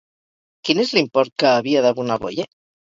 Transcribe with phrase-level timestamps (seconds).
[0.69, 2.53] Quin és l'import que havia d'abonar Boye?